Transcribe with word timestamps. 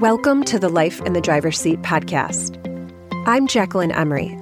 Welcome 0.00 0.44
to 0.44 0.58
the 0.58 0.70
Life 0.70 1.02
in 1.02 1.12
the 1.12 1.20
Driver's 1.20 1.60
Seat 1.60 1.82
podcast. 1.82 2.56
I'm 3.26 3.46
Jacquelyn 3.46 3.94
Emery, 3.94 4.34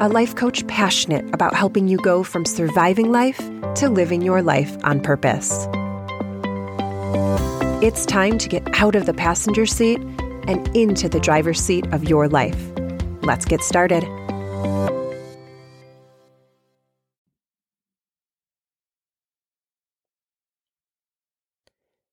a 0.00 0.08
life 0.08 0.34
coach 0.36 0.66
passionate 0.68 1.26
about 1.34 1.54
helping 1.54 1.86
you 1.86 1.98
go 1.98 2.22
from 2.22 2.46
surviving 2.46 3.12
life 3.12 3.36
to 3.74 3.90
living 3.90 4.22
your 4.22 4.40
life 4.40 4.74
on 4.84 5.02
purpose. 5.02 5.66
It's 7.84 8.06
time 8.06 8.38
to 8.38 8.48
get 8.48 8.66
out 8.80 8.94
of 8.94 9.04
the 9.04 9.12
passenger 9.12 9.66
seat 9.66 10.00
and 10.48 10.74
into 10.74 11.10
the 11.10 11.20
driver's 11.20 11.60
seat 11.60 11.86
of 11.92 12.04
your 12.04 12.26
life. 12.26 12.72
Let's 13.20 13.44
get 13.44 13.60
started. 13.60 14.04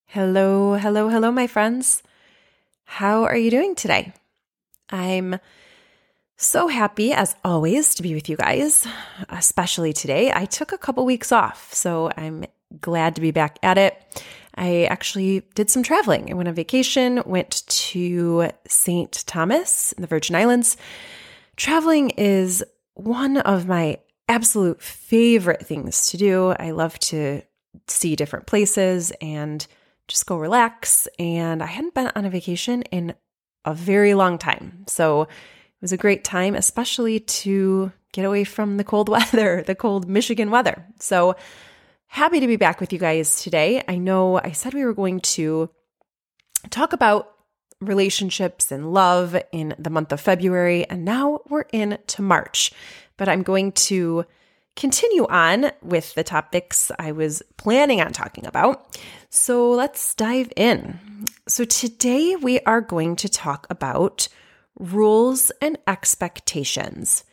Hello, 0.07 0.73
hello, 0.73 1.07
hello, 1.07 1.31
my 1.31 1.47
friends. 1.47 2.03
How 2.91 3.23
are 3.23 3.37
you 3.37 3.51
doing 3.51 3.75
today? 3.75 4.13
I'm 4.89 5.39
so 6.37 6.67
happy, 6.67 7.13
as 7.13 7.35
always, 7.45 7.93
to 7.95 8.03
be 8.03 8.15
with 8.15 8.27
you 8.27 8.35
guys, 8.35 8.85
especially 9.29 9.93
today. 9.93 10.33
I 10.33 10.45
took 10.45 10.71
a 10.71 10.77
couple 10.77 11.05
weeks 11.05 11.31
off, 11.31 11.71
so 11.71 12.11
I'm 12.17 12.45
glad 12.81 13.13
to 13.15 13.21
be 13.21 13.29
back 13.29 13.59
at 13.61 13.77
it. 13.77 14.25
I 14.55 14.85
actually 14.85 15.43
did 15.53 15.69
some 15.69 15.83
traveling. 15.83 16.31
I 16.31 16.33
went 16.33 16.49
on 16.49 16.55
vacation, 16.55 17.21
went 17.27 17.63
to 17.67 18.49
St. 18.67 19.23
Thomas 19.27 19.91
in 19.93 20.01
the 20.01 20.07
Virgin 20.07 20.35
Islands. 20.35 20.75
Traveling 21.57 22.09
is 22.09 22.63
one 22.95 23.37
of 23.37 23.67
my 23.67 23.99
absolute 24.27 24.81
favorite 24.81 25.65
things 25.65 26.07
to 26.07 26.17
do. 26.17 26.55
I 26.59 26.71
love 26.71 26.97
to 26.99 27.43
see 27.87 28.15
different 28.15 28.47
places 28.47 29.13
and 29.21 29.65
just 30.09 30.25
go 30.25 30.37
relax. 30.37 31.07
And 31.17 31.63
I 31.63 31.67
hadn't 31.67 31.93
been 31.93 32.11
on 32.15 32.25
a 32.25 32.29
vacation 32.29 32.81
in 32.83 33.15
a 33.63 33.73
very 33.73 34.13
long 34.13 34.37
time. 34.37 34.83
So 34.87 35.21
it 35.21 35.81
was 35.81 35.93
a 35.93 35.97
great 35.97 36.25
time, 36.25 36.55
especially 36.55 37.21
to 37.21 37.93
get 38.11 38.25
away 38.25 38.43
from 38.43 38.77
the 38.77 38.83
cold 38.83 39.07
weather, 39.15 39.63
the 39.65 39.75
cold 39.75 40.09
Michigan 40.09 40.51
weather. 40.51 40.85
So 40.99 41.35
happy 42.07 42.39
to 42.41 42.47
be 42.47 42.57
back 42.57 42.81
with 42.81 42.91
you 42.91 42.99
guys 42.99 43.41
today. 43.41 43.83
I 43.87 43.97
know 43.97 44.39
I 44.39 44.51
said 44.51 44.73
we 44.73 44.83
were 44.83 44.93
going 44.93 45.21
to 45.21 45.69
talk 46.69 46.91
about 46.91 47.31
relationships 47.79 48.71
and 48.71 48.91
love 48.91 49.37
in 49.53 49.73
the 49.79 49.89
month 49.89 50.11
of 50.11 50.19
February, 50.19 50.85
and 50.89 51.05
now 51.05 51.39
we're 51.47 51.61
into 51.71 52.21
March. 52.21 52.73
But 53.15 53.29
I'm 53.29 53.43
going 53.43 53.71
to 53.73 54.25
continue 54.75 55.25
on 55.27 55.71
with 55.81 56.13
the 56.13 56.23
topics 56.23 56.91
I 56.97 57.11
was 57.11 57.41
planning 57.57 58.01
on 58.01 58.13
talking 58.13 58.45
about. 58.45 58.97
So 59.29 59.71
let's 59.71 60.15
dive 60.15 60.51
in. 60.55 60.99
So 61.47 61.65
today 61.65 62.35
we 62.35 62.59
are 62.61 62.81
going 62.81 63.15
to 63.17 63.29
talk 63.29 63.67
about 63.69 64.27
rules 64.79 65.51
and 65.61 65.77
expectations 65.87 67.23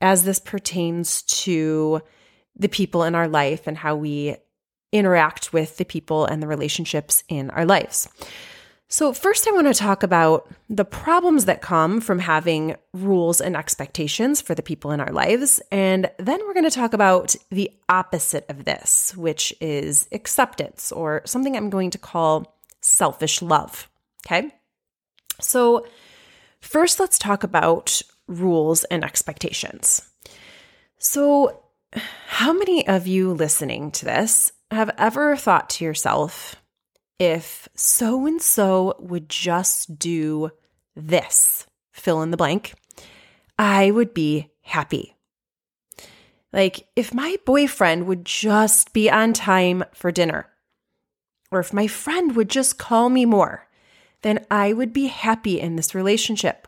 as 0.00 0.24
this 0.24 0.40
pertains 0.40 1.22
to 1.22 2.02
the 2.56 2.68
people 2.68 3.04
in 3.04 3.14
our 3.14 3.28
life 3.28 3.66
and 3.66 3.76
how 3.76 3.96
we 3.96 4.36
interact 4.92 5.52
with 5.52 5.76
the 5.76 5.84
people 5.84 6.26
and 6.26 6.42
the 6.42 6.46
relationships 6.46 7.22
in 7.28 7.50
our 7.50 7.64
lives. 7.64 8.08
So, 8.88 9.12
first, 9.12 9.48
I 9.48 9.50
want 9.50 9.66
to 9.66 9.74
talk 9.74 10.04
about 10.04 10.48
the 10.70 10.84
problems 10.84 11.46
that 11.46 11.60
come 11.60 12.00
from 12.00 12.20
having 12.20 12.76
rules 12.92 13.40
and 13.40 13.56
expectations 13.56 14.40
for 14.40 14.54
the 14.54 14.62
people 14.62 14.92
in 14.92 15.00
our 15.00 15.12
lives. 15.12 15.60
And 15.72 16.08
then 16.18 16.38
we're 16.46 16.54
going 16.54 16.70
to 16.70 16.70
talk 16.70 16.92
about 16.92 17.34
the 17.50 17.72
opposite 17.88 18.46
of 18.48 18.64
this, 18.64 19.12
which 19.16 19.52
is 19.60 20.08
acceptance, 20.12 20.92
or 20.92 21.22
something 21.24 21.56
I'm 21.56 21.70
going 21.70 21.90
to 21.90 21.98
call 21.98 22.60
selfish 22.80 23.42
love. 23.42 23.88
Okay. 24.24 24.54
So, 25.40 25.84
first, 26.60 27.00
let's 27.00 27.18
talk 27.18 27.42
about 27.42 28.00
rules 28.28 28.84
and 28.84 29.04
expectations. 29.04 30.08
So, 30.98 31.60
how 32.28 32.52
many 32.52 32.86
of 32.86 33.08
you 33.08 33.32
listening 33.34 33.90
to 33.92 34.04
this 34.04 34.52
have 34.70 34.90
ever 34.96 35.36
thought 35.36 35.70
to 35.70 35.84
yourself, 35.84 36.54
if 37.18 37.68
so 37.74 38.26
and 38.26 38.40
so 38.40 38.94
would 38.98 39.28
just 39.28 39.98
do 39.98 40.50
this, 40.94 41.66
fill 41.92 42.22
in 42.22 42.30
the 42.30 42.36
blank, 42.36 42.74
I 43.58 43.90
would 43.90 44.12
be 44.12 44.50
happy. 44.62 45.14
Like, 46.52 46.88
if 46.96 47.12
my 47.12 47.36
boyfriend 47.44 48.06
would 48.06 48.24
just 48.24 48.92
be 48.92 49.10
on 49.10 49.32
time 49.32 49.84
for 49.92 50.10
dinner, 50.10 50.48
or 51.50 51.60
if 51.60 51.72
my 51.72 51.86
friend 51.86 52.34
would 52.34 52.48
just 52.48 52.78
call 52.78 53.08
me 53.08 53.24
more, 53.24 53.68
then 54.22 54.44
I 54.50 54.72
would 54.72 54.92
be 54.92 55.06
happy 55.06 55.60
in 55.60 55.76
this 55.76 55.94
relationship. 55.94 56.66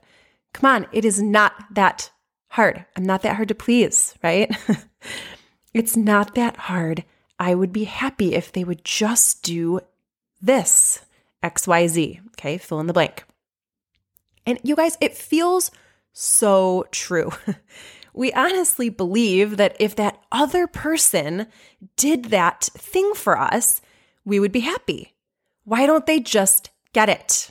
Come 0.52 0.70
on, 0.70 0.86
it 0.92 1.04
is 1.04 1.22
not 1.22 1.54
that 1.72 2.10
hard. 2.50 2.84
I'm 2.96 3.04
not 3.04 3.22
that 3.22 3.36
hard 3.36 3.48
to 3.48 3.54
please, 3.54 4.14
right? 4.22 4.54
it's 5.74 5.96
not 5.96 6.34
that 6.34 6.56
hard. 6.56 7.04
I 7.38 7.54
would 7.54 7.72
be 7.72 7.84
happy 7.84 8.34
if 8.34 8.52
they 8.52 8.64
would 8.64 8.84
just 8.84 9.42
do 9.42 9.80
this 10.40 11.00
XYZ. 11.42 12.20
Okay, 12.30 12.58
fill 12.58 12.80
in 12.80 12.86
the 12.86 12.92
blank. 12.92 13.24
And 14.46 14.58
you 14.62 14.76
guys, 14.76 14.96
it 15.00 15.16
feels 15.16 15.70
so 16.12 16.86
true. 16.90 17.30
we 18.14 18.32
honestly 18.32 18.88
believe 18.88 19.56
that 19.56 19.76
if 19.78 19.94
that 19.96 20.20
other 20.32 20.66
person 20.66 21.46
did 21.96 22.26
that 22.26 22.64
thing 22.74 23.12
for 23.14 23.38
us, 23.38 23.80
we 24.24 24.40
would 24.40 24.52
be 24.52 24.60
happy. 24.60 25.14
Why 25.64 25.86
don't 25.86 26.06
they 26.06 26.20
just 26.20 26.70
get 26.92 27.08
it? 27.08 27.50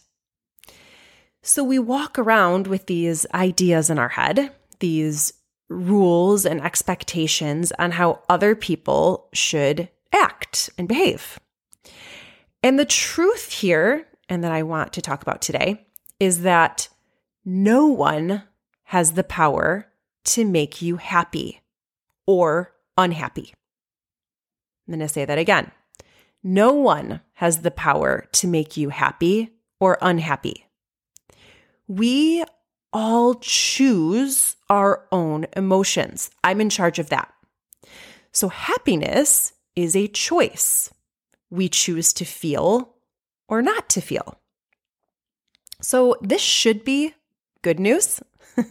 So 1.42 1.64
we 1.64 1.80
walk 1.80 2.20
around 2.20 2.68
with 2.68 2.88
these 2.88 3.26
ideas 3.34 3.90
in 3.90 4.00
our 4.00 4.10
head, 4.10 4.52
these 4.80 5.34
rules 5.70 6.46
and 6.46 6.62
expectations 6.62 7.72
on 7.80 7.92
how 7.92 8.22
other 8.28 8.56
people 8.56 9.30
should 9.34 9.90
act 10.14 10.70
and 10.78 10.88
behave. 10.88 11.40
And 12.64 12.78
the 12.78 12.86
truth 12.86 13.52
here, 13.52 14.08
and 14.30 14.44
that 14.44 14.52
I 14.52 14.64
want 14.64 14.94
to 14.94 15.02
talk 15.02 15.22
about 15.22 15.42
today, 15.42 15.86
is 16.20 16.42
that 16.42 16.90
no 17.46 17.88
one 17.88 18.44
has 18.86 19.14
the 19.14 19.24
power 19.24 19.88
to 20.26 20.46
make 20.46 20.82
you 20.82 20.98
happy 20.98 21.62
or 22.26 22.74
unhappy. 22.98 23.54
I'm 24.88 24.94
going 24.94 25.00
to 25.00 25.14
say 25.14 25.26
that 25.26 25.38
again. 25.38 25.72
No 26.44 26.74
one 26.74 27.22
has 27.34 27.62
the 27.62 27.72
power 27.72 28.26
to 28.34 28.48
make 28.48 28.78
you 28.78 28.90
happy 28.90 29.52
or 29.80 29.98
unhappy. 30.02 30.66
We 31.88 32.44
all 32.94 33.36
choose 33.36 34.56
our 34.70 35.06
own 35.12 35.48
emotions. 35.56 36.30
I'm 36.44 36.62
in 36.62 36.70
charge 36.70 37.00
of 37.00 37.10
that. 37.10 37.34
So, 38.32 38.50
happiness 38.50 39.54
is 39.76 39.96
a 39.96 40.08
choice 40.08 40.92
we 41.50 41.70
choose 41.70 42.14
to 42.14 42.26
feel 42.26 42.96
or 43.48 43.62
not 43.62 43.90
to 43.90 44.02
feel. 44.02 44.40
So, 45.82 46.16
this 46.22 46.42
should 46.42 46.84
be 46.84 47.14
good 47.62 47.80
news. 47.80 48.20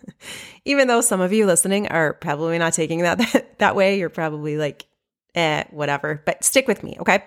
Even 0.65 0.89
though 0.89 1.01
some 1.01 1.21
of 1.21 1.33
you 1.33 1.47
listening 1.47 1.89
are 1.89 2.15
probably 2.15 2.59
not 2.59 2.73
taking 2.73 3.03
that, 3.03 3.19
that 3.19 3.59
that 3.59 3.77
way, 3.77 3.99
you're 3.99 4.09
probably 4.09 4.57
like, 4.57 4.87
eh, 5.35 5.65
whatever, 5.71 6.23
but 6.27 6.43
stick 6.43 6.67
with 6.67 6.83
me, 6.83 6.97
okay? 7.01 7.25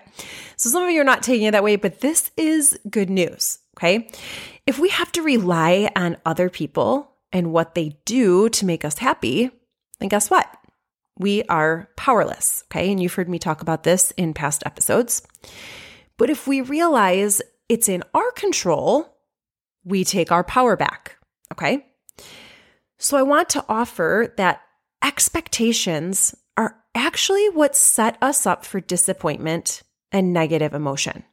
So, 0.56 0.68
some 0.68 0.84
of 0.84 0.90
you 0.90 1.00
are 1.00 1.04
not 1.04 1.22
taking 1.22 1.46
it 1.46 1.52
that 1.52 1.64
way, 1.64 1.76
but 1.76 2.00
this 2.00 2.30
is 2.36 2.78
good 2.90 3.08
news, 3.08 3.58
okay? 3.76 4.10
If 4.66 4.78
we 4.78 4.90
have 4.90 5.10
to 5.12 5.22
rely 5.22 5.90
on 5.96 6.18
other 6.26 6.50
people 6.50 7.10
and 7.32 7.52
what 7.52 7.74
they 7.74 7.96
do 8.04 8.48
to 8.50 8.66
make 8.66 8.84
us 8.84 8.98
happy, 8.98 9.50
then 9.98 10.08
guess 10.08 10.30
what? 10.30 10.46
We 11.20 11.42
are 11.44 11.88
powerless. 11.96 12.64
Okay. 12.70 12.90
And 12.90 13.00
you've 13.00 13.14
heard 13.14 13.28
me 13.28 13.38
talk 13.38 13.60
about 13.60 13.82
this 13.84 14.10
in 14.12 14.32
past 14.32 14.62
episodes. 14.64 15.22
But 16.16 16.30
if 16.30 16.46
we 16.46 16.62
realize 16.62 17.42
it's 17.68 17.88
in 17.88 18.02
our 18.14 18.30
control, 18.32 19.14
we 19.84 20.02
take 20.02 20.32
our 20.32 20.42
power 20.42 20.76
back. 20.76 21.16
Okay. 21.52 21.86
So 22.98 23.18
I 23.18 23.22
want 23.22 23.50
to 23.50 23.64
offer 23.68 24.32
that 24.38 24.62
expectations 25.04 26.34
are 26.56 26.76
actually 26.94 27.48
what 27.50 27.76
set 27.76 28.16
us 28.22 28.46
up 28.46 28.64
for 28.64 28.80
disappointment 28.80 29.82
and 30.10 30.32
negative 30.32 30.72
emotion. 30.72 31.24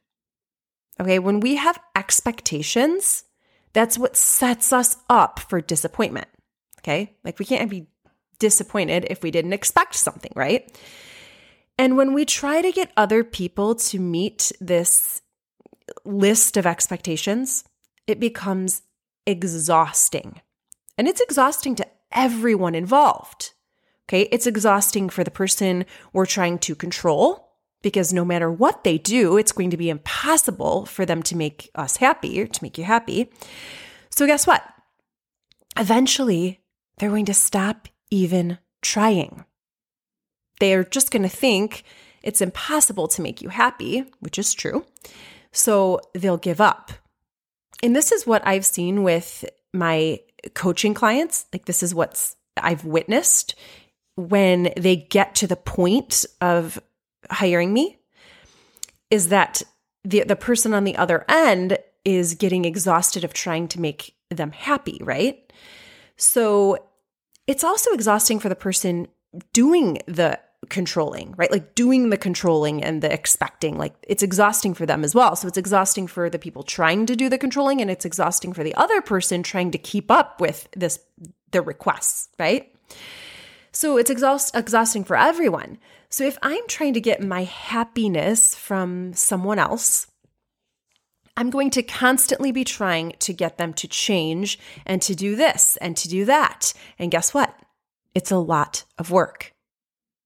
Okay. 0.99 1.19
When 1.19 1.39
we 1.39 1.55
have 1.55 1.79
expectations, 1.95 3.23
that's 3.71 3.97
what 3.97 4.17
sets 4.17 4.73
us 4.73 4.97
up 5.09 5.39
for 5.39 5.61
disappointment. 5.61 6.27
Okay. 6.79 7.15
Like 7.23 7.39
we 7.39 7.45
can't 7.45 7.69
be 7.69 7.87
disappointed 8.39 9.05
if 9.09 9.23
we 9.23 9.31
didn't 9.31 9.53
expect 9.53 9.95
something, 9.95 10.31
right? 10.35 10.71
And 11.77 11.95
when 11.97 12.13
we 12.13 12.25
try 12.25 12.61
to 12.61 12.71
get 12.71 12.91
other 12.97 13.23
people 13.23 13.75
to 13.75 13.99
meet 13.99 14.51
this 14.59 15.21
list 16.05 16.57
of 16.57 16.65
expectations, 16.65 17.63
it 18.07 18.19
becomes 18.19 18.81
exhausting. 19.25 20.41
And 20.97 21.07
it's 21.07 21.21
exhausting 21.21 21.75
to 21.75 21.87
everyone 22.11 22.73
involved. 22.75 23.53
Okay. 24.09 24.23
It's 24.31 24.47
exhausting 24.47 25.09
for 25.09 25.23
the 25.23 25.31
person 25.31 25.85
we're 26.13 26.25
trying 26.25 26.59
to 26.59 26.75
control. 26.75 27.47
because 27.81 28.11
no 28.11 28.25
matter 28.25 28.51
what 28.51 28.83
they 28.83 28.97
do, 28.97 29.37
it's 29.37 29.51
going 29.51 29.69
to 29.69 29.77
be 29.77 29.89
impossible 29.89 30.85
for 30.85 31.05
them 31.05 31.21
to 31.23 31.37
make 31.37 31.69
us 31.75 31.97
happy 31.97 32.41
or 32.41 32.47
to 32.47 32.63
make 32.63 32.77
you 32.77 32.83
happy. 32.83 33.31
So, 34.09 34.25
guess 34.25 34.47
what? 34.47 34.63
Eventually, 35.77 36.61
they're 36.97 37.09
going 37.09 37.25
to 37.25 37.33
stop 37.33 37.87
even 38.11 38.57
trying. 38.81 39.45
They're 40.59 40.83
just 40.83 41.11
going 41.11 41.23
to 41.23 41.29
think 41.29 41.83
it's 42.23 42.41
impossible 42.41 43.07
to 43.09 43.21
make 43.21 43.41
you 43.41 43.49
happy, 43.49 44.05
which 44.19 44.39
is 44.39 44.53
true. 44.53 44.85
So, 45.51 46.01
they'll 46.13 46.37
give 46.37 46.61
up. 46.61 46.91
And 47.83 47.95
this 47.95 48.11
is 48.11 48.27
what 48.27 48.45
I've 48.45 48.65
seen 48.65 49.03
with 49.03 49.45
my 49.73 50.19
coaching 50.53 50.93
clients. 50.93 51.45
Like, 51.53 51.65
this 51.65 51.83
is 51.83 51.93
what's 51.93 52.35
I've 52.57 52.85
witnessed 52.85 53.55
when 54.15 54.73
they 54.75 54.95
get 54.95 55.35
to 55.35 55.47
the 55.47 55.55
point 55.55 56.25
of 56.41 56.79
hiring 57.29 57.71
me 57.71 57.97
is 59.09 59.29
that 59.29 59.61
the 60.03 60.23
the 60.23 60.35
person 60.35 60.73
on 60.73 60.83
the 60.83 60.95
other 60.97 61.23
end 61.29 61.77
is 62.03 62.33
getting 62.33 62.65
exhausted 62.65 63.23
of 63.23 63.33
trying 63.33 63.67
to 63.69 63.81
make 63.81 64.15
them 64.29 64.51
happy, 64.51 64.99
right? 65.03 65.51
So 66.15 66.86
it's 67.47 67.63
also 67.63 67.91
exhausting 67.91 68.39
for 68.39 68.49
the 68.49 68.55
person 68.55 69.07
doing 69.53 69.99
the 70.05 70.39
controlling, 70.69 71.33
right? 71.37 71.51
Like 71.51 71.75
doing 71.75 72.09
the 72.09 72.17
controlling 72.17 72.83
and 72.83 73.01
the 73.01 73.11
expecting. 73.11 73.77
Like 73.77 73.93
it's 74.07 74.23
exhausting 74.23 74.73
for 74.73 74.85
them 74.85 75.03
as 75.03 75.15
well. 75.15 75.35
So 75.35 75.47
it's 75.47 75.57
exhausting 75.57 76.07
for 76.07 76.29
the 76.29 76.39
people 76.39 76.63
trying 76.63 77.05
to 77.05 77.15
do 77.15 77.29
the 77.29 77.37
controlling 77.37 77.81
and 77.81 77.89
it's 77.89 78.05
exhausting 78.05 78.53
for 78.53 78.63
the 78.63 78.75
other 78.75 79.01
person 79.01 79.43
trying 79.43 79.71
to 79.71 79.77
keep 79.77 80.11
up 80.11 80.41
with 80.41 80.67
this 80.75 80.99
the 81.51 81.61
requests, 81.61 82.29
right? 82.37 82.73
So 83.71 83.97
it's 83.97 84.09
exhaust, 84.09 84.55
exhausting 84.55 85.03
for 85.03 85.15
everyone. 85.15 85.77
So 86.09 86.25
if 86.25 86.37
I'm 86.41 86.67
trying 86.67 86.93
to 86.93 87.01
get 87.01 87.21
my 87.21 87.43
happiness 87.43 88.55
from 88.55 89.13
someone 89.13 89.59
else, 89.59 90.07
I'm 91.37 91.51
going 91.51 91.69
to 91.71 91.83
constantly 91.83 92.51
be 92.51 92.63
trying 92.63 93.13
to 93.19 93.31
get 93.31 93.59
them 93.59 93.71
to 93.75 93.87
change 93.87 94.57
and 94.87 94.99
to 95.03 95.13
do 95.13 95.35
this 95.35 95.77
and 95.77 95.95
to 95.95 96.09
do 96.09 96.25
that. 96.25 96.73
And 96.97 97.11
guess 97.11 97.31
what? 97.31 97.55
It's 98.15 98.31
a 98.31 98.37
lot 98.37 98.83
of 98.97 99.11
work. 99.11 99.53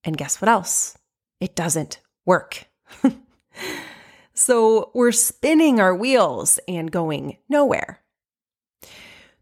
And 0.05 0.17
guess 0.17 0.41
what 0.41 0.47
else? 0.47 0.97
It 1.41 1.53
doesn't 1.53 1.99
work. 2.25 2.65
so 4.33 4.91
we're 4.93 5.11
spinning 5.11 5.81
our 5.81 5.93
wheels 5.93 6.59
and 6.65 6.89
going 6.89 7.37
nowhere. 7.49 7.99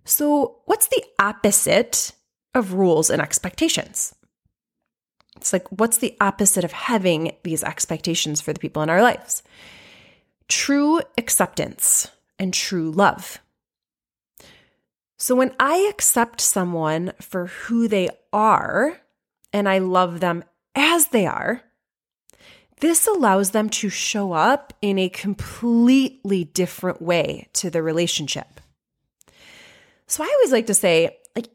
So, 0.06 0.62
what's 0.66 0.88
the 0.88 1.04
opposite 1.20 2.14
of 2.56 2.74
rules 2.74 3.12
and 3.12 3.22
expectations? 3.22 4.16
It's 5.36 5.54
like, 5.54 5.68
what's 5.70 6.00
the 6.00 6.18
opposite 6.20 6.64
of 6.64 6.72
having 6.72 7.34
these 7.44 7.64
expectations 7.64 8.42
for 8.42 8.54
the 8.54 8.60
people 8.60 8.82
in 8.82 8.90
our 8.90 9.04
lives? 9.04 9.44
True 10.50 11.02
acceptance 11.18 12.10
and 12.38 12.54
true 12.54 12.92
love. 12.92 13.40
So 15.18 15.36
when 15.36 15.54
I 15.60 15.88
accept 15.90 16.42
someone 16.42 17.14
for 17.22 17.48
who 17.48 17.88
they 17.88 18.10
are 18.34 19.00
and 19.54 19.68
I 19.68 19.80
love 19.80 20.20
them 20.20 20.44
as 20.76 21.10
they 21.10 21.26
are, 21.26 21.62
this 22.80 23.06
allows 23.08 23.52
them 23.52 23.70
to 23.70 23.90
show 23.90 24.32
up 24.32 24.74
in 24.82 24.98
a 24.98 25.10
completely 25.10 26.46
different 26.46 27.02
way 27.02 27.50
to 27.54 27.70
the 27.70 27.84
relationship. 27.84 28.62
So 30.08 30.24
I 30.24 30.34
always 30.36 30.52
like 30.52 30.68
to 30.68 30.74
say, 30.74 31.18
like 31.36 31.50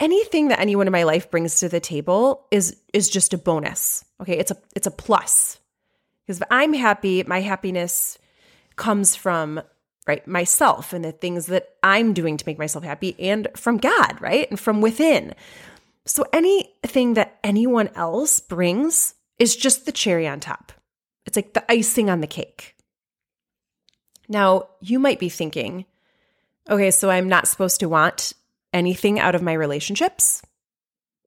anything 0.00 0.48
that 0.48 0.60
anyone 0.60 0.88
in 0.88 0.92
my 0.92 1.04
life 1.04 1.30
brings 1.30 1.60
to 1.60 1.68
the 1.68 1.80
table 1.80 2.46
is 2.50 2.76
is 2.92 3.08
just 3.08 3.32
a 3.32 3.38
bonus. 3.38 4.04
Okay, 4.20 4.36
it's 4.36 4.50
a 4.50 4.56
it's 4.74 4.88
a 4.88 4.90
plus. 4.90 5.58
Because 6.26 6.40
if 6.40 6.48
I'm 6.50 6.72
happy, 6.72 7.22
my 7.22 7.40
happiness 7.40 8.18
comes 8.76 9.16
from 9.16 9.60
right 10.06 10.26
myself 10.26 10.92
and 10.92 11.04
the 11.04 11.12
things 11.12 11.46
that 11.46 11.70
I'm 11.82 12.12
doing 12.12 12.36
to 12.36 12.44
make 12.46 12.58
myself 12.58 12.84
happy 12.84 13.16
and 13.18 13.48
from 13.56 13.78
God, 13.78 14.16
right? 14.20 14.48
And 14.50 14.60
from 14.60 14.80
within. 14.80 15.34
So 16.04 16.24
anything 16.32 17.14
that 17.14 17.38
anyone 17.42 17.90
else 17.96 18.38
brings 18.38 19.14
is 19.38 19.56
just 19.56 19.84
the 19.84 19.92
cherry 19.92 20.26
on 20.28 20.40
top. 20.40 20.72
It's 21.26 21.36
like 21.36 21.54
the 21.54 21.70
icing 21.70 22.08
on 22.08 22.20
the 22.20 22.28
cake. 22.28 22.76
Now, 24.28 24.68
you 24.80 24.98
might 24.98 25.18
be 25.18 25.28
thinking, 25.28 25.86
okay, 26.68 26.90
so 26.90 27.10
I'm 27.10 27.28
not 27.28 27.48
supposed 27.48 27.80
to 27.80 27.88
want 27.88 28.32
anything 28.72 29.18
out 29.18 29.34
of 29.34 29.42
my 29.42 29.52
relationships. 29.52 30.42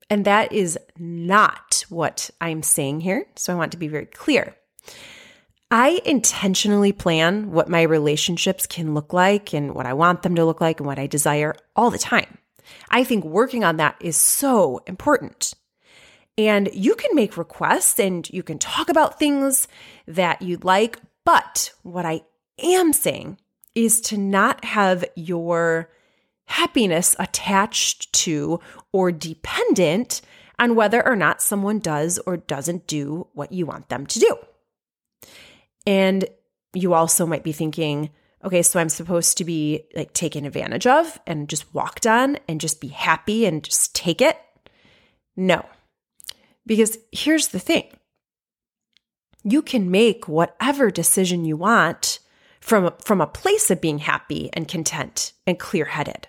And 0.09 0.25
that 0.25 0.51
is 0.51 0.77
not 0.97 1.85
what 1.89 2.29
I'm 2.41 2.63
saying 2.63 3.01
here. 3.01 3.25
So 3.35 3.53
I 3.53 3.57
want 3.57 3.71
to 3.73 3.77
be 3.77 3.87
very 3.87 4.05
clear. 4.05 4.55
I 5.71 6.01
intentionally 6.03 6.91
plan 6.91 7.51
what 7.51 7.69
my 7.69 7.83
relationships 7.83 8.65
can 8.65 8.95
look 8.95 9.13
like 9.13 9.53
and 9.53 9.75
what 9.75 9.85
I 9.85 9.93
want 9.93 10.23
them 10.23 10.33
to 10.35 10.45
look 10.45 10.61
like 10.61 10.79
and 10.79 10.87
what 10.87 10.97
I 10.97 11.05
desire 11.05 11.55
all 11.75 11.91
the 11.91 11.99
time. 11.99 12.39
I 12.89 13.03
think 13.03 13.23
working 13.23 13.63
on 13.63 13.77
that 13.77 13.95
is 13.99 14.17
so 14.17 14.81
important. 14.87 15.53
And 16.39 16.69
you 16.73 16.95
can 16.95 17.13
make 17.13 17.37
requests 17.37 17.99
and 17.99 18.27
you 18.29 18.41
can 18.41 18.57
talk 18.57 18.89
about 18.89 19.19
things 19.19 19.67
that 20.07 20.41
you'd 20.41 20.63
like. 20.63 20.97
But 21.23 21.71
what 21.83 22.05
I 22.05 22.21
am 22.57 22.91
saying 22.93 23.37
is 23.75 24.01
to 24.01 24.17
not 24.17 24.65
have 24.65 25.05
your 25.15 25.91
happiness 26.45 27.15
attached 27.19 28.11
to 28.13 28.59
or 28.91 29.11
dependent 29.11 30.21
on 30.57 30.75
whether 30.75 31.05
or 31.05 31.15
not 31.15 31.43
someone 31.43 31.77
does 31.77 32.17
or 32.25 32.37
doesn't 32.37 32.87
do 32.87 33.27
what 33.33 33.51
you 33.51 33.67
want 33.67 33.89
them 33.89 34.07
to 34.07 34.19
do. 34.19 34.35
And 35.89 36.25
you 36.75 36.93
also 36.93 37.25
might 37.25 37.43
be 37.43 37.51
thinking, 37.51 38.11
okay, 38.43 38.61
so 38.61 38.79
I'm 38.79 38.89
supposed 38.89 39.39
to 39.39 39.43
be 39.43 39.85
like 39.95 40.13
taken 40.13 40.45
advantage 40.45 40.85
of 40.85 41.19
and 41.25 41.49
just 41.49 41.73
walked 41.73 42.05
on 42.05 42.37
and 42.47 42.61
just 42.61 42.79
be 42.79 42.89
happy 42.89 43.47
and 43.47 43.63
just 43.63 43.95
take 43.95 44.21
it? 44.21 44.37
No. 45.35 45.65
Because 46.67 46.99
here's 47.11 47.47
the 47.47 47.59
thing 47.59 47.87
you 49.43 49.63
can 49.63 49.89
make 49.89 50.27
whatever 50.27 50.91
decision 50.91 51.43
you 51.43 51.57
want 51.57 52.19
from, 52.61 52.93
from 53.03 53.19
a 53.19 53.25
place 53.25 53.71
of 53.71 53.81
being 53.81 53.97
happy 53.97 54.51
and 54.53 54.67
content 54.67 55.33
and 55.47 55.57
clear 55.57 55.85
headed. 55.85 56.27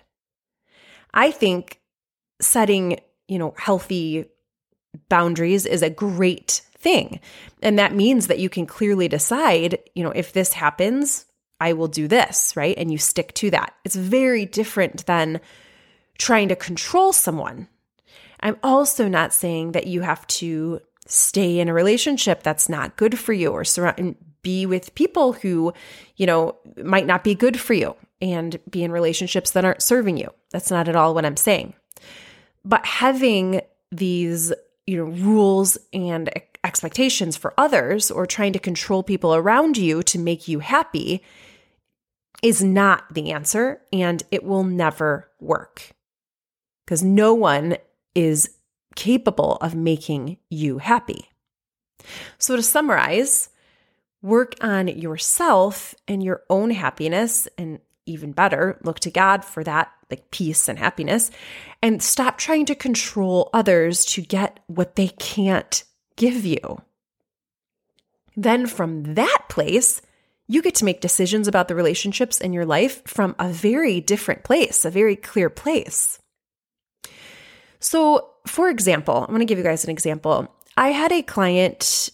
I 1.13 1.29
think 1.29 1.79
setting, 2.41 2.99
you 3.27 3.37
know, 3.37 3.53
healthy 3.59 4.25
boundaries 5.07 5.67
is 5.67 5.83
a 5.83 5.89
great 5.91 6.63
thing. 6.81 7.19
And 7.61 7.77
that 7.79 7.95
means 7.95 8.27
that 8.27 8.39
you 8.39 8.49
can 8.49 8.65
clearly 8.65 9.07
decide, 9.07 9.79
you 9.95 10.03
know, 10.03 10.11
if 10.11 10.33
this 10.33 10.53
happens, 10.53 11.25
I 11.59 11.73
will 11.73 11.87
do 11.87 12.07
this, 12.07 12.55
right? 12.55 12.75
And 12.77 12.91
you 12.91 12.97
stick 12.97 13.33
to 13.35 13.51
that. 13.51 13.75
It's 13.85 13.95
very 13.95 14.45
different 14.45 15.05
than 15.05 15.39
trying 16.17 16.49
to 16.49 16.55
control 16.55 17.13
someone. 17.13 17.67
I'm 18.39 18.57
also 18.63 19.07
not 19.07 19.33
saying 19.33 19.73
that 19.73 19.87
you 19.87 20.01
have 20.01 20.25
to 20.27 20.81
stay 21.07 21.59
in 21.59 21.69
a 21.69 21.73
relationship 21.73 22.41
that's 22.41 22.69
not 22.69 22.97
good 22.97 23.19
for 23.19 23.33
you 23.33 23.51
or 23.51 23.63
surround 23.63 24.15
be 24.41 24.65
with 24.65 24.95
people 24.95 25.33
who, 25.33 25.73
you 26.15 26.25
know, 26.25 26.57
might 26.83 27.05
not 27.05 27.23
be 27.23 27.35
good 27.35 27.59
for 27.59 27.73
you 27.73 27.95
and 28.21 28.59
be 28.69 28.83
in 28.83 28.91
relationships 28.91 29.51
that 29.51 29.65
aren't 29.65 29.83
serving 29.83 30.17
you. 30.17 30.29
That's 30.51 30.71
not 30.71 30.87
at 30.87 30.95
all 30.95 31.13
what 31.13 31.25
I'm 31.25 31.37
saying. 31.37 31.73
But 32.65 32.85
having 32.85 33.61
these, 33.91 34.51
you 34.87 34.97
know, 34.97 35.11
rules 35.11 35.77
and 35.93 36.31
expectations 36.63 37.37
for 37.37 37.53
others 37.57 38.11
or 38.11 38.25
trying 38.25 38.53
to 38.53 38.59
control 38.59 39.03
people 39.03 39.33
around 39.33 39.77
you 39.77 40.03
to 40.03 40.19
make 40.19 40.47
you 40.47 40.59
happy 40.59 41.23
is 42.43 42.63
not 42.63 43.13
the 43.13 43.31
answer 43.31 43.81
and 43.91 44.23
it 44.31 44.43
will 44.43 44.63
never 44.63 45.29
work. 45.39 45.91
Because 46.85 47.03
no 47.03 47.33
one 47.33 47.77
is 48.15 48.49
capable 48.95 49.57
of 49.57 49.75
making 49.75 50.37
you 50.49 50.79
happy. 50.79 51.29
So, 52.37 52.55
to 52.55 52.63
summarize, 52.63 53.49
work 54.21 54.55
on 54.61 54.87
yourself 54.87 55.95
and 56.07 56.23
your 56.23 56.43
own 56.49 56.71
happiness 56.71 57.47
and 57.57 57.79
even 58.07 58.31
better, 58.31 58.79
look 58.83 58.99
to 59.01 59.11
God 59.11 59.45
for 59.45 59.63
that 59.63 59.91
like 60.09 60.31
peace 60.31 60.67
and 60.67 60.77
happiness 60.77 61.31
and 61.81 62.03
stop 62.03 62.37
trying 62.37 62.65
to 62.65 62.75
control 62.75 63.49
others 63.53 64.03
to 64.05 64.21
get 64.21 64.59
what 64.67 64.95
they 64.95 65.07
can't 65.07 65.83
give 66.15 66.45
you. 66.45 66.81
Then 68.35 68.67
from 68.67 69.15
that 69.15 69.43
place, 69.49 70.01
you 70.47 70.61
get 70.61 70.75
to 70.75 70.85
make 70.85 71.01
decisions 71.01 71.47
about 71.47 71.67
the 71.67 71.75
relationships 71.75 72.39
in 72.39 72.53
your 72.53 72.65
life 72.65 73.01
from 73.05 73.35
a 73.39 73.49
very 73.49 74.01
different 74.01 74.43
place, 74.43 74.85
a 74.85 74.89
very 74.89 75.15
clear 75.15 75.49
place. 75.49 76.19
So, 77.79 78.29
for 78.45 78.69
example, 78.69 79.17
I'm 79.17 79.27
going 79.27 79.39
to 79.39 79.45
give 79.45 79.57
you 79.57 79.63
guys 79.63 79.83
an 79.83 79.89
example. 79.89 80.53
I 80.77 80.89
had 80.89 81.11
a 81.11 81.21
client 81.21 82.09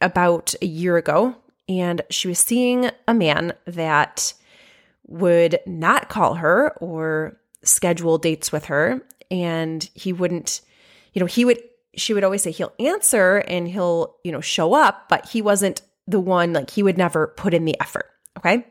about 0.00 0.54
a 0.60 0.66
year 0.66 0.96
ago, 0.96 1.36
and 1.68 2.02
she 2.10 2.28
was 2.28 2.38
seeing 2.38 2.90
a 3.08 3.14
man 3.14 3.52
that 3.66 4.34
would 5.06 5.60
not 5.66 6.08
call 6.08 6.34
her 6.34 6.72
or 6.78 7.38
schedule 7.62 8.18
dates 8.18 8.52
with 8.52 8.66
her 8.66 9.02
and 9.30 9.88
he 9.94 10.12
wouldn't 10.12 10.60
you 11.12 11.20
know 11.20 11.26
he 11.26 11.44
would 11.44 11.58
she 11.96 12.14
would 12.14 12.24
always 12.24 12.42
say 12.42 12.50
he'll 12.50 12.74
answer 12.78 13.38
and 13.38 13.68
he'll, 13.68 14.16
you 14.22 14.32
know, 14.32 14.40
show 14.40 14.74
up, 14.74 15.08
but 15.08 15.28
he 15.28 15.42
wasn't 15.42 15.82
the 16.06 16.20
one, 16.20 16.52
like, 16.52 16.70
he 16.70 16.82
would 16.82 16.98
never 16.98 17.28
put 17.28 17.54
in 17.54 17.64
the 17.64 17.80
effort. 17.80 18.06
Okay. 18.38 18.66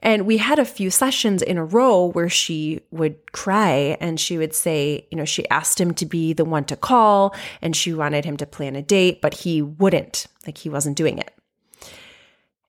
And 0.00 0.26
we 0.26 0.36
had 0.36 0.58
a 0.58 0.64
few 0.64 0.90
sessions 0.90 1.42
in 1.42 1.58
a 1.58 1.64
row 1.64 2.06
where 2.06 2.28
she 2.28 2.82
would 2.90 3.32
cry 3.32 3.96
and 4.00 4.20
she 4.20 4.38
would 4.38 4.54
say, 4.54 5.06
you 5.10 5.18
know, 5.18 5.24
she 5.24 5.48
asked 5.48 5.80
him 5.80 5.92
to 5.94 6.06
be 6.06 6.32
the 6.32 6.44
one 6.44 6.64
to 6.66 6.76
call 6.76 7.34
and 7.62 7.74
she 7.74 7.92
wanted 7.92 8.24
him 8.24 8.36
to 8.36 8.46
plan 8.46 8.76
a 8.76 8.82
date, 8.82 9.20
but 9.20 9.34
he 9.34 9.60
wouldn't, 9.60 10.26
like, 10.46 10.58
he 10.58 10.68
wasn't 10.68 10.96
doing 10.96 11.18
it. 11.18 11.32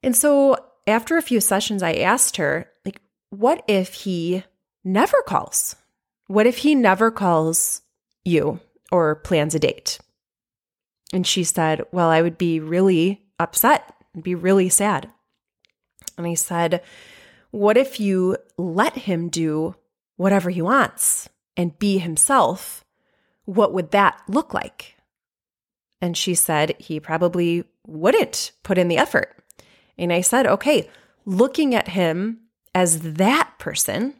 And 0.01 0.15
so 0.15 0.57
after 0.87 1.17
a 1.17 1.21
few 1.21 1.39
sessions, 1.39 1.83
I 1.83 1.93
asked 1.93 2.37
her, 2.37 2.69
like, 2.85 3.01
what 3.29 3.63
if 3.67 3.93
he 3.93 4.43
never 4.83 5.21
calls? 5.21 5.75
What 6.27 6.47
if 6.47 6.59
he 6.59 6.73
never 6.73 7.11
calls 7.11 7.81
you 8.25 8.59
or 8.91 9.15
plans 9.15 9.55
a 9.55 9.59
date? 9.59 9.99
And 11.13 11.25
she 11.25 11.43
said, 11.43 11.83
Well, 11.91 12.09
I 12.09 12.21
would 12.21 12.37
be 12.37 12.59
really 12.59 13.23
upset 13.39 13.93
and 14.13 14.23
be 14.23 14.35
really 14.35 14.69
sad. 14.69 15.09
And 16.17 16.27
I 16.27 16.33
said, 16.33 16.81
What 17.51 17.77
if 17.77 17.99
you 17.99 18.37
let 18.57 18.95
him 18.95 19.29
do 19.29 19.75
whatever 20.17 20.49
he 20.49 20.61
wants 20.61 21.29
and 21.57 21.77
be 21.79 21.97
himself? 21.97 22.83
What 23.45 23.73
would 23.73 23.91
that 23.91 24.21
look 24.27 24.53
like? 24.53 24.95
And 26.01 26.15
she 26.15 26.35
said, 26.35 26.75
He 26.79 26.99
probably 26.99 27.63
wouldn't 27.87 28.51
put 28.63 28.77
in 28.77 28.87
the 28.87 28.97
effort. 28.97 29.35
And 29.97 30.13
I 30.13 30.21
said, 30.21 30.45
Okay, 30.45 30.89
looking 31.25 31.73
at 31.73 31.89
him 31.89 32.41
as 32.75 32.99
that 33.01 33.53
person, 33.57 34.13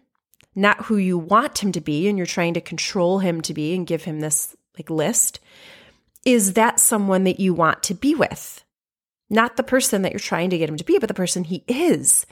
not 0.55 0.85
who 0.85 0.97
you 0.97 1.17
want 1.17 1.63
him 1.63 1.71
to 1.73 1.81
be, 1.81 2.07
and 2.07 2.17
you're 2.17 2.25
trying 2.25 2.55
to 2.55 2.61
control 2.61 3.19
him 3.19 3.41
to 3.41 3.53
be 3.53 3.75
and 3.75 3.85
give 3.87 4.03
him 4.03 4.19
this 4.19 4.55
like 4.79 4.89
list, 4.89 5.39
is 6.25 6.53
that 6.53 6.79
someone 6.79 7.23
that 7.25 7.39
you 7.39 7.53
want 7.53 7.83
to 7.83 7.93
be 7.93 8.15
with? 8.15 8.63
Not 9.29 9.57
the 9.57 9.63
person 9.63 10.01
that 10.01 10.11
you're 10.11 10.19
trying 10.19 10.49
to 10.49 10.57
get 10.57 10.69
him 10.69 10.77
to 10.77 10.83
be, 10.83 10.97
but 10.97 11.07
the 11.07 11.13
person 11.13 11.43
he 11.43 11.63
is. 11.67 12.25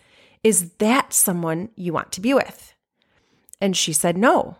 Is 0.44 0.72
that 0.80 1.14
someone 1.14 1.70
you 1.76 1.94
want 1.94 2.12
to 2.14 2.22
be 2.22 2.34
with? 2.34 2.74
And 3.62 3.76
she 3.76 3.94
said 3.94 4.18
no. 4.18 4.58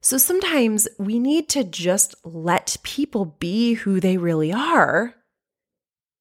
So 0.00 0.18
sometimes 0.18 0.86
we 0.98 1.18
need 1.18 1.48
to 1.50 1.64
just 1.64 2.14
let 2.24 2.76
people 2.82 3.36
be 3.38 3.74
who 3.74 4.00
they 4.00 4.16
really 4.18 4.52
are 4.52 5.14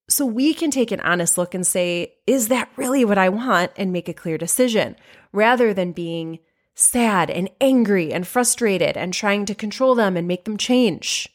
so 0.07 0.25
we 0.25 0.53
can 0.53 0.71
take 0.71 0.91
an 0.91 0.99
honest 1.01 1.37
look 1.37 1.53
and 1.53 1.65
say, 1.65 2.13
is 2.27 2.47
that 2.49 2.69
really 2.75 3.05
what 3.05 3.17
I 3.17 3.29
want? 3.29 3.71
And 3.75 3.91
make 3.91 4.07
a 4.07 4.13
clear 4.13 4.37
decision 4.37 4.95
rather 5.33 5.73
than 5.73 5.91
being 5.91 6.39
sad 6.75 7.29
and 7.29 7.49
angry 7.61 8.13
and 8.13 8.27
frustrated 8.27 8.97
and 8.97 9.13
trying 9.13 9.45
to 9.45 9.55
control 9.55 9.95
them 9.95 10.15
and 10.17 10.27
make 10.27 10.43
them 10.43 10.57
change. 10.57 11.29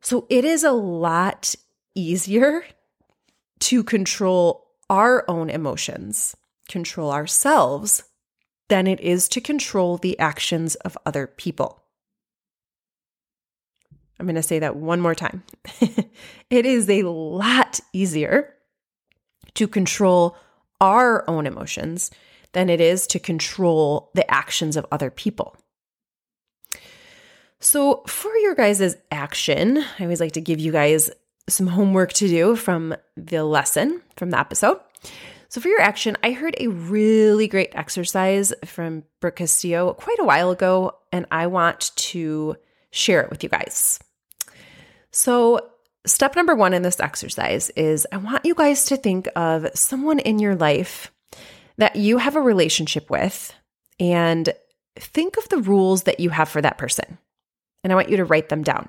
So 0.00 0.26
it 0.28 0.44
is 0.44 0.64
a 0.64 0.72
lot 0.72 1.54
easier 1.94 2.64
to 3.60 3.84
control 3.84 4.66
our 4.90 5.24
own 5.28 5.48
emotions, 5.48 6.36
control 6.68 7.12
ourselves, 7.12 8.02
than 8.68 8.86
it 8.86 9.00
is 9.00 9.28
to 9.28 9.40
control 9.40 9.96
the 9.96 10.18
actions 10.18 10.74
of 10.76 10.98
other 11.06 11.26
people. 11.26 11.84
I'm 14.18 14.26
going 14.26 14.34
to 14.36 14.42
say 14.42 14.58
that 14.58 14.76
one 14.76 15.00
more 15.00 15.14
time. 15.14 15.44
it 16.50 16.66
is 16.66 16.88
a 16.88 17.02
lot 17.02 17.80
easier 17.92 18.54
to 19.54 19.68
control 19.68 20.36
our 20.80 21.28
own 21.28 21.46
emotions 21.46 22.10
than 22.52 22.68
it 22.68 22.80
is 22.80 23.06
to 23.08 23.18
control 23.18 24.10
the 24.14 24.28
actions 24.30 24.76
of 24.76 24.86
other 24.92 25.10
people. 25.10 25.56
So, 27.60 28.02
for 28.08 28.34
your 28.38 28.56
guys' 28.56 28.96
action, 29.12 29.78
I 29.78 30.02
always 30.02 30.20
like 30.20 30.32
to 30.32 30.40
give 30.40 30.58
you 30.58 30.72
guys 30.72 31.10
some 31.48 31.68
homework 31.68 32.12
to 32.14 32.26
do 32.26 32.56
from 32.56 32.94
the 33.16 33.44
lesson, 33.44 34.02
from 34.16 34.30
the 34.30 34.38
episode. 34.38 34.80
So, 35.48 35.60
for 35.60 35.68
your 35.68 35.80
action, 35.80 36.16
I 36.24 36.32
heard 36.32 36.56
a 36.58 36.66
really 36.66 37.46
great 37.46 37.70
exercise 37.74 38.52
from 38.64 39.04
Brooke 39.20 39.36
Castillo 39.36 39.92
quite 39.94 40.18
a 40.18 40.24
while 40.24 40.50
ago, 40.50 40.96
and 41.12 41.24
I 41.30 41.46
want 41.46 41.92
to 41.96 42.56
share 42.90 43.20
it 43.20 43.30
with 43.30 43.44
you 43.44 43.48
guys. 43.48 44.00
So, 45.12 45.60
step 46.04 46.34
number 46.34 46.56
one 46.56 46.74
in 46.74 46.82
this 46.82 46.98
exercise 46.98 47.70
is 47.70 48.08
I 48.10 48.16
want 48.16 48.44
you 48.44 48.56
guys 48.56 48.86
to 48.86 48.96
think 48.96 49.28
of 49.36 49.68
someone 49.74 50.18
in 50.18 50.40
your 50.40 50.56
life 50.56 51.11
that 51.82 51.96
you 51.96 52.18
have 52.18 52.36
a 52.36 52.40
relationship 52.40 53.10
with 53.10 53.52
and 53.98 54.54
think 54.94 55.36
of 55.36 55.48
the 55.48 55.58
rules 55.58 56.04
that 56.04 56.20
you 56.20 56.30
have 56.30 56.48
for 56.48 56.62
that 56.62 56.78
person. 56.78 57.18
And 57.82 57.92
I 57.92 57.96
want 57.96 58.08
you 58.08 58.18
to 58.18 58.24
write 58.24 58.50
them 58.50 58.62
down. 58.62 58.88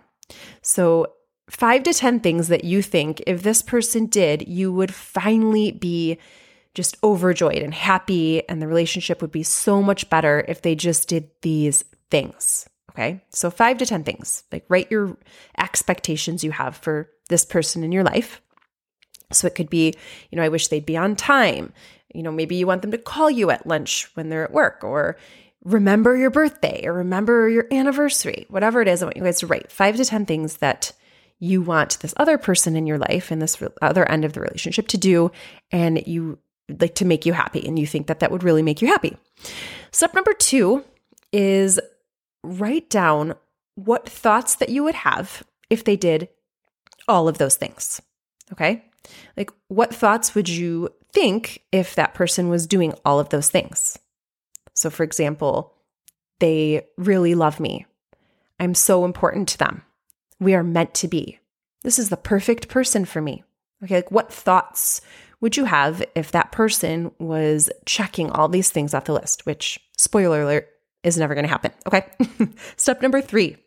So, 0.61 1.07
five 1.49 1.81
to 1.83 1.93
10 1.93 2.19
things 2.19 2.49
that 2.49 2.63
you 2.63 2.83
think 2.83 3.23
if 3.25 3.41
this 3.41 3.63
person 3.63 4.05
did, 4.05 4.47
you 4.47 4.71
would 4.71 4.93
finally 4.93 5.71
be 5.71 6.19
just 6.75 6.95
overjoyed 7.03 7.63
and 7.63 7.73
happy, 7.73 8.47
and 8.47 8.61
the 8.61 8.67
relationship 8.67 9.23
would 9.23 9.31
be 9.31 9.41
so 9.41 9.81
much 9.81 10.07
better 10.11 10.45
if 10.47 10.61
they 10.61 10.75
just 10.75 11.07
did 11.07 11.31
these 11.41 11.83
things. 12.11 12.69
Okay. 12.91 13.23
So, 13.31 13.49
five 13.49 13.79
to 13.79 13.87
10 13.87 14.03
things. 14.03 14.43
Like, 14.51 14.65
write 14.69 14.91
your 14.91 15.17
expectations 15.57 16.43
you 16.43 16.51
have 16.51 16.77
for 16.77 17.09
this 17.27 17.43
person 17.43 17.83
in 17.83 17.91
your 17.91 18.03
life. 18.03 18.39
So, 19.35 19.47
it 19.47 19.55
could 19.55 19.69
be, 19.69 19.93
you 20.31 20.35
know, 20.35 20.43
I 20.43 20.49
wish 20.49 20.67
they'd 20.67 20.85
be 20.85 20.97
on 20.97 21.15
time. 21.15 21.73
You 22.13 22.23
know, 22.23 22.31
maybe 22.31 22.55
you 22.55 22.67
want 22.67 22.81
them 22.81 22.91
to 22.91 22.97
call 22.97 23.31
you 23.31 23.49
at 23.49 23.65
lunch 23.65 24.07
when 24.13 24.29
they're 24.29 24.43
at 24.43 24.51
work 24.51 24.83
or 24.83 25.17
remember 25.63 26.15
your 26.15 26.29
birthday 26.29 26.85
or 26.85 26.93
remember 26.93 27.49
your 27.49 27.67
anniversary, 27.71 28.45
whatever 28.49 28.81
it 28.81 28.87
is. 28.87 29.01
I 29.01 29.05
want 29.05 29.17
you 29.17 29.23
guys 29.23 29.39
to 29.39 29.47
write 29.47 29.71
five 29.71 29.95
to 29.95 30.05
10 30.05 30.25
things 30.25 30.57
that 30.57 30.91
you 31.39 31.61
want 31.61 31.99
this 31.99 32.13
other 32.17 32.37
person 32.37 32.75
in 32.75 32.87
your 32.87 32.97
life 32.97 33.31
in 33.31 33.39
this 33.39 33.61
other 33.81 34.09
end 34.09 34.25
of 34.25 34.33
the 34.33 34.41
relationship 34.41 34.87
to 34.89 34.97
do. 34.97 35.31
And 35.71 36.05
you 36.05 36.37
like 36.79 36.95
to 36.95 37.05
make 37.05 37.25
you 37.25 37.33
happy. 37.33 37.65
And 37.65 37.77
you 37.77 37.87
think 37.87 38.07
that 38.07 38.19
that 38.19 38.31
would 38.31 38.43
really 38.43 38.61
make 38.61 38.81
you 38.81 38.87
happy. 38.87 39.17
Step 39.91 40.13
number 40.13 40.33
two 40.33 40.83
is 41.31 41.79
write 42.43 42.89
down 42.89 43.35
what 43.75 44.07
thoughts 44.07 44.55
that 44.55 44.69
you 44.69 44.83
would 44.83 44.95
have 44.95 45.43
if 45.69 45.83
they 45.83 45.95
did 45.95 46.29
all 47.07 47.27
of 47.27 47.37
those 47.37 47.55
things. 47.55 48.01
Okay. 48.51 48.83
Like, 49.37 49.51
what 49.67 49.93
thoughts 49.93 50.35
would 50.35 50.49
you 50.49 50.89
think 51.11 51.63
if 51.71 51.95
that 51.95 52.13
person 52.13 52.49
was 52.49 52.67
doing 52.67 52.93
all 53.05 53.19
of 53.19 53.29
those 53.29 53.49
things? 53.49 53.97
So, 54.73 54.89
for 54.89 55.03
example, 55.03 55.73
they 56.39 56.87
really 56.97 57.35
love 57.35 57.59
me. 57.59 57.85
I'm 58.59 58.75
so 58.75 59.05
important 59.05 59.47
to 59.49 59.57
them. 59.57 59.83
We 60.39 60.55
are 60.55 60.63
meant 60.63 60.93
to 60.95 61.07
be. 61.07 61.39
This 61.83 61.99
is 61.99 62.09
the 62.09 62.17
perfect 62.17 62.69
person 62.69 63.05
for 63.05 63.21
me. 63.21 63.43
Okay. 63.83 63.95
Like, 63.95 64.11
what 64.11 64.31
thoughts 64.31 65.01
would 65.41 65.57
you 65.57 65.65
have 65.65 66.03
if 66.15 66.31
that 66.31 66.51
person 66.51 67.11
was 67.19 67.69
checking 67.85 68.29
all 68.31 68.47
these 68.47 68.69
things 68.69 68.93
off 68.93 69.05
the 69.05 69.13
list? 69.13 69.45
Which, 69.45 69.79
spoiler 69.97 70.41
alert, 70.41 70.69
is 71.03 71.17
never 71.17 71.35
going 71.35 71.43
to 71.43 71.49
happen. 71.49 71.71
Okay. 71.85 72.05
Step 72.77 73.01
number 73.01 73.21
three 73.21 73.57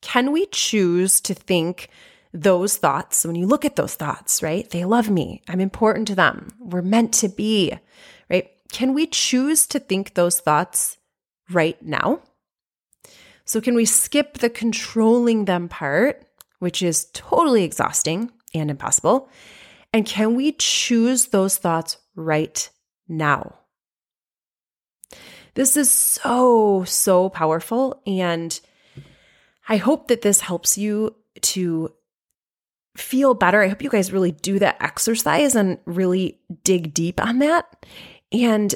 Can 0.00 0.32
we 0.32 0.46
choose 0.46 1.20
to 1.22 1.34
think 1.34 1.88
those 2.32 2.76
thoughts 2.76 3.24
when 3.24 3.36
you 3.36 3.46
look 3.46 3.64
at 3.64 3.76
those 3.76 3.94
thoughts, 3.94 4.42
right? 4.42 4.68
They 4.70 4.84
love 4.84 5.08
me. 5.10 5.42
I'm 5.48 5.60
important 5.60 6.08
to 6.08 6.14
them. 6.14 6.48
We're 6.58 6.82
meant 6.82 7.14
to 7.14 7.28
be, 7.28 7.72
right? 8.28 8.50
Can 8.70 8.94
we 8.94 9.06
choose 9.06 9.66
to 9.68 9.78
think 9.78 10.14
those 10.14 10.40
thoughts 10.40 10.98
right 11.50 11.80
now? 11.82 12.20
So, 13.44 13.62
can 13.62 13.74
we 13.74 13.86
skip 13.86 14.38
the 14.38 14.50
controlling 14.50 15.46
them 15.46 15.68
part, 15.68 16.26
which 16.58 16.82
is 16.82 17.06
totally 17.14 17.64
exhausting 17.64 18.30
and 18.54 18.70
impossible? 18.70 19.30
And 19.92 20.04
can 20.04 20.34
we 20.34 20.52
choose 20.52 21.26
those 21.28 21.56
thoughts 21.56 21.96
right 22.14 22.68
now? 23.08 23.54
This 25.54 25.76
is 25.76 25.90
so, 25.90 26.84
so 26.84 27.30
powerful. 27.30 28.02
And 28.06 28.60
I 29.68 29.78
hope 29.78 30.08
that 30.08 30.22
this 30.22 30.40
helps 30.40 30.76
you 30.76 31.16
to 31.40 31.92
feel 33.00 33.34
better. 33.34 33.62
I 33.62 33.68
hope 33.68 33.82
you 33.82 33.90
guys 33.90 34.12
really 34.12 34.32
do 34.32 34.58
that 34.58 34.82
exercise 34.82 35.54
and 35.54 35.78
really 35.84 36.38
dig 36.64 36.94
deep 36.94 37.22
on 37.22 37.38
that 37.40 37.86
and 38.32 38.74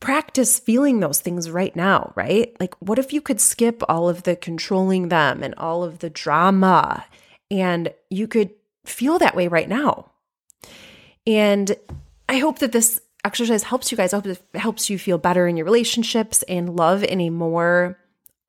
practice 0.00 0.58
feeling 0.58 1.00
those 1.00 1.20
things 1.20 1.50
right 1.50 1.74
now, 1.74 2.12
right? 2.14 2.54
Like, 2.60 2.74
what 2.80 2.98
if 2.98 3.12
you 3.12 3.20
could 3.20 3.40
skip 3.40 3.82
all 3.88 4.08
of 4.08 4.24
the 4.24 4.36
controlling 4.36 5.08
them 5.08 5.42
and 5.42 5.54
all 5.56 5.82
of 5.82 6.00
the 6.00 6.10
drama 6.10 7.04
and 7.50 7.92
you 8.10 8.28
could 8.28 8.50
feel 8.84 9.18
that 9.18 9.34
way 9.34 9.48
right 9.48 9.68
now? 9.68 10.10
And 11.26 11.74
I 12.28 12.38
hope 12.38 12.58
that 12.58 12.72
this 12.72 13.00
exercise 13.24 13.62
helps 13.62 13.90
you 13.90 13.96
guys. 13.96 14.12
I 14.12 14.18
hope 14.18 14.26
it 14.26 14.42
helps 14.54 14.90
you 14.90 14.98
feel 14.98 15.18
better 15.18 15.46
in 15.46 15.56
your 15.56 15.64
relationships 15.64 16.42
and 16.44 16.76
love 16.76 17.02
in 17.02 17.20
a 17.22 17.30
more 17.30 17.98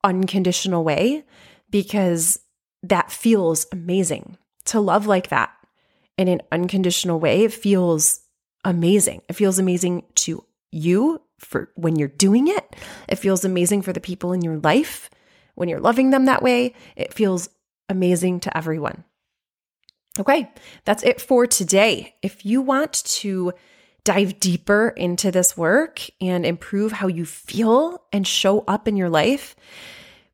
unconditional 0.04 0.84
way 0.84 1.24
because 1.70 2.38
that 2.82 3.10
feels 3.10 3.66
amazing. 3.72 4.36
To 4.66 4.80
love 4.80 5.06
like 5.06 5.28
that 5.28 5.50
in 6.18 6.28
an 6.28 6.42
unconditional 6.50 7.20
way, 7.20 7.44
it 7.44 7.52
feels 7.52 8.20
amazing. 8.64 9.22
It 9.28 9.34
feels 9.34 9.58
amazing 9.58 10.04
to 10.16 10.44
you 10.72 11.22
for 11.38 11.70
when 11.76 11.96
you're 11.96 12.08
doing 12.08 12.48
it. 12.48 12.76
It 13.08 13.16
feels 13.16 13.44
amazing 13.44 13.82
for 13.82 13.92
the 13.92 14.00
people 14.00 14.32
in 14.32 14.42
your 14.42 14.58
life 14.58 15.10
when 15.56 15.68
you're 15.68 15.80
loving 15.80 16.10
them 16.10 16.26
that 16.26 16.42
way, 16.42 16.74
it 16.94 17.12
feels 17.12 17.48
amazing 17.88 18.40
to 18.40 18.56
everyone. 18.56 19.02
Okay, 20.18 20.50
that's 20.84 21.02
it 21.02 21.20
for 21.20 21.46
today. 21.46 22.14
If 22.22 22.46
you 22.46 22.62
want 22.62 22.92
to 22.92 23.52
dive 24.04 24.38
deeper 24.38 24.90
into 24.96 25.30
this 25.32 25.56
work 25.56 26.02
and 26.20 26.46
improve 26.46 26.92
how 26.92 27.08
you 27.08 27.26
feel 27.26 28.02
and 28.12 28.26
show 28.26 28.60
up 28.68 28.86
in 28.86 28.96
your 28.96 29.08
life, 29.08 29.56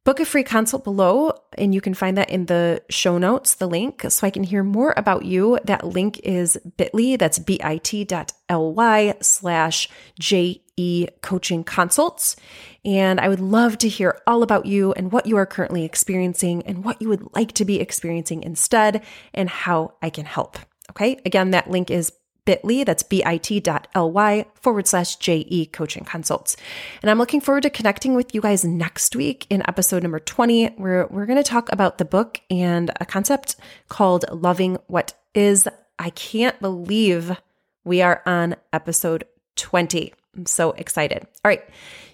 book 0.04 0.20
a 0.20 0.24
free 0.24 0.42
consult 0.42 0.84
below 0.84 1.32
and 1.56 1.74
you 1.74 1.80
can 1.80 1.94
find 1.94 2.16
that 2.18 2.30
in 2.30 2.46
the 2.46 2.82
show 2.90 3.18
notes, 3.18 3.54
the 3.54 3.68
link, 3.68 4.04
so 4.08 4.26
I 4.26 4.30
can 4.30 4.42
hear 4.42 4.62
more 4.62 4.94
about 4.96 5.24
you. 5.24 5.58
That 5.64 5.86
link 5.86 6.18
is 6.20 6.58
bit.ly, 6.76 7.16
that's 7.16 7.38
bit.ly 7.38 9.14
slash 9.20 9.88
JE 10.18 11.08
coaching 11.22 11.64
consults. 11.64 12.36
And 12.84 13.20
I 13.20 13.28
would 13.28 13.40
love 13.40 13.78
to 13.78 13.88
hear 13.88 14.20
all 14.26 14.42
about 14.42 14.66
you 14.66 14.92
and 14.92 15.12
what 15.12 15.26
you 15.26 15.36
are 15.36 15.46
currently 15.46 15.84
experiencing 15.84 16.62
and 16.66 16.84
what 16.84 17.00
you 17.00 17.08
would 17.08 17.34
like 17.34 17.52
to 17.52 17.64
be 17.64 17.80
experiencing 17.80 18.42
instead 18.42 19.04
and 19.32 19.48
how 19.48 19.94
I 20.02 20.10
can 20.10 20.24
help. 20.24 20.58
Okay. 20.90 21.20
Again, 21.24 21.52
that 21.52 21.70
link 21.70 21.90
is 21.90 22.12
bit.ly, 22.44 22.84
that's 22.84 23.02
bit.ly 23.02 24.46
forward 24.54 24.86
slash 24.86 25.16
JE 25.16 25.68
coaching 25.72 26.04
consults. 26.04 26.56
And 27.02 27.10
I'm 27.10 27.18
looking 27.18 27.40
forward 27.40 27.62
to 27.62 27.70
connecting 27.70 28.14
with 28.14 28.34
you 28.34 28.40
guys 28.40 28.64
next 28.64 29.14
week 29.16 29.46
in 29.50 29.62
episode 29.68 30.02
number 30.02 30.18
20, 30.20 30.66
where 30.76 31.06
we're 31.08 31.26
going 31.26 31.42
to 31.42 31.48
talk 31.48 31.70
about 31.72 31.98
the 31.98 32.04
book 32.04 32.40
and 32.50 32.90
a 33.00 33.06
concept 33.06 33.56
called 33.88 34.24
loving 34.30 34.78
what 34.86 35.14
is. 35.34 35.68
I 35.98 36.10
can't 36.10 36.58
believe 36.60 37.40
we 37.84 38.02
are 38.02 38.22
on 38.26 38.56
episode 38.72 39.24
20. 39.56 40.12
I'm 40.36 40.46
so 40.46 40.72
excited. 40.72 41.26
All 41.44 41.48
right. 41.48 41.62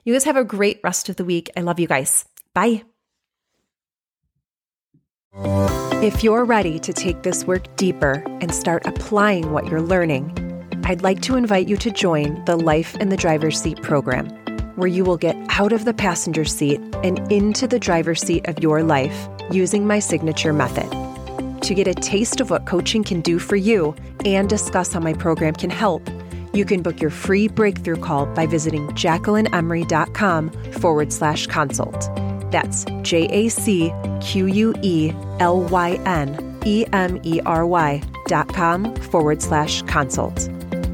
You 0.05 0.13
guys 0.13 0.25
have 0.25 0.37
a 0.37 0.45
great 0.45 0.81
rest 0.83 1.09
of 1.09 1.17
the 1.17 1.25
week. 1.25 1.51
I 1.57 1.61
love 1.61 1.81
you 1.81 1.87
guys. 1.87 2.27
Bye. 2.55 2.83
If 5.41 6.25
you're 6.25 6.45
ready 6.45 6.81
to 6.81 6.93
take 6.93 7.23
this 7.23 7.45
work 7.45 7.65
deeper 7.77 8.25
and 8.41 8.53
start 8.53 8.87
applying 8.87 9.53
what 9.53 9.67
you're 9.67 9.81
learning, 9.81 10.35
I'd 10.85 11.03
like 11.03 11.23
to 11.23 11.37
invite 11.37 11.69
you 11.69 11.77
to 11.77 11.93
join 11.93 12.45
the 12.45 12.57
Life 12.57 12.97
in 12.97 13.09
the 13.09 13.17
Driver's 13.17 13.61
Seat 13.61 13.81
program, 13.81 14.29
where 14.75 14.89
you 14.89 15.05
will 15.05 15.17
get 15.17 15.37
out 15.51 15.73
of 15.73 15.85
the 15.85 15.95
passenger 15.95 16.45
seat 16.45 16.81
and 17.05 17.21
into 17.31 17.69
the 17.69 17.79
driver's 17.79 18.21
seat 18.21 18.49
of 18.49 18.61
your 18.61 18.83
life 18.83 19.29
using 19.53 19.87
my 19.87 20.01
signature 20.01 20.53
method. 20.53 20.91
To 21.63 21.75
get 21.75 21.87
a 21.87 21.95
taste 21.95 22.41
of 22.41 22.51
what 22.51 22.67
coaching 22.67 23.05
can 23.05 23.21
do 23.21 23.39
for 23.39 23.57
you 23.57 23.95
and 24.25 24.49
discuss 24.49 24.93
how 24.93 25.01
my 25.01 25.13
program 25.13 25.55
can 25.55 25.71
help, 25.71 26.09
you 26.53 26.65
can 26.65 26.83
book 26.83 27.01
your 27.01 27.11
free 27.11 27.47
breakthrough 27.47 28.01
call 28.01 28.27
by 28.27 28.47
visiting 28.47 28.89
jacquelynemery.com 28.89 30.51
forward 30.73 31.13
slash 31.13 31.47
consult. 31.47 32.28
That's 32.51 32.85
J 33.03 33.27
A 33.31 33.49
C 33.49 33.93
Q 34.21 34.47
U 34.47 34.75
E 34.83 35.13
L 35.41 35.63
Y 35.63 36.01
N 36.07 36.61
E 36.65 36.85
M 36.93 37.21
E 37.23 37.41
R 37.45 37.67
Y 37.67 38.03
dot 38.27 38.53
com 38.55 38.95
forward 38.97 39.43
slash 39.43 39.83
consult. 39.83 40.49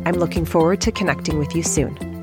I'm 0.07 0.15
looking 0.15 0.45
forward 0.45 0.81
to 0.83 0.93
connecting 0.93 1.39
with 1.39 1.55
you 1.55 1.63
soon. 1.63 2.14